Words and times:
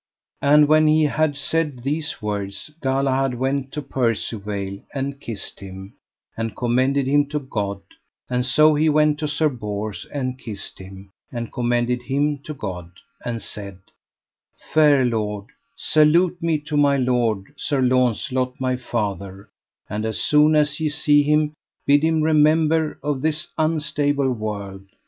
And 0.41 0.67
when 0.67 0.87
he 0.87 1.03
had 1.03 1.37
said 1.37 1.83
these 1.83 2.23
words 2.23 2.71
Galahad 2.81 3.35
went 3.35 3.71
to 3.73 3.83
Percivale 3.83 4.79
and 4.95 5.21
kissed 5.21 5.59
him, 5.59 5.93
and 6.35 6.55
commended 6.57 7.05
him 7.05 7.27
to 7.27 7.37
God; 7.37 7.81
and 8.27 8.43
so 8.43 8.73
he 8.73 8.89
went 8.89 9.19
to 9.19 9.27
Sir 9.27 9.47
Bors 9.47 10.05
and 10.11 10.39
kissed 10.39 10.79
him, 10.79 11.11
and 11.31 11.53
commended 11.53 12.01
him 12.01 12.39
to 12.45 12.53
God, 12.55 12.91
and 13.23 13.43
said: 13.43 13.77
Fair 14.73 15.05
lord, 15.05 15.45
salute 15.75 16.41
me 16.41 16.57
to 16.61 16.75
my 16.75 16.97
lord, 16.97 17.53
Sir 17.55 17.79
Launcelot, 17.79 18.55
my 18.59 18.77
father, 18.77 19.49
and 19.87 20.03
as 20.03 20.19
soon 20.19 20.55
as 20.55 20.79
ye 20.79 20.89
see 20.89 21.21
him, 21.21 21.53
bid 21.85 22.01
him 22.01 22.23
remember 22.23 22.97
of 23.03 23.21
this 23.21 23.49
unstable 23.59 24.31
world. 24.33 24.81